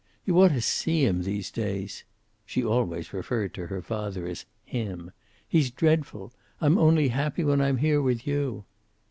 [0.25, 2.05] You ought to see him these days."
[2.47, 5.11] She always referred to her father as "him."
[5.47, 6.33] "He's dreadful.
[6.59, 8.65] I'm only happy when I'm here with you."